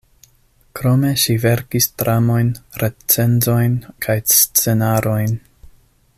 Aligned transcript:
Krome 0.77 1.11
ŝi 1.23 1.35
verkis 1.43 1.87
dramojn, 2.03 2.49
recenzojn 2.85 3.77
kaj 4.07 4.17
scenarojn. 4.39 5.39